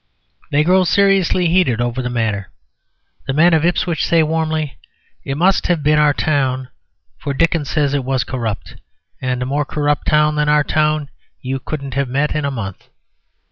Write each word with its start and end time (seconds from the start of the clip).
They 0.51 0.63
grow 0.63 0.83
seriously 0.83 1.47
heated 1.49 1.79
over 1.79 2.01
the 2.01 2.09
matter. 2.09 2.49
The 3.27 3.33
men 3.33 3.53
of 3.53 3.63
Ipswich 3.63 4.03
say 4.03 4.23
warmly, 4.23 4.79
"It 5.23 5.37
must 5.37 5.67
have 5.67 5.83
been 5.83 5.99
our 5.99 6.11
town; 6.11 6.69
for 7.19 7.35
Dickens 7.35 7.69
says 7.69 7.93
it 7.93 8.03
was 8.03 8.23
corrupt, 8.23 8.77
and 9.21 9.43
a 9.43 9.45
more 9.45 9.63
corrupt 9.63 10.07
town 10.07 10.37
than 10.37 10.49
our 10.49 10.63
town 10.63 11.09
you 11.39 11.59
couldn't 11.59 11.93
have 11.93 12.09
met 12.09 12.33
in 12.35 12.45
a 12.45 12.49
month." 12.49 12.87